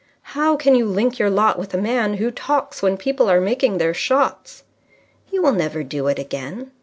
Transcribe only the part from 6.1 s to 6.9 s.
again."